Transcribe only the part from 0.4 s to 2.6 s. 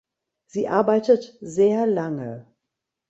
Sie arbeitet sehr lange.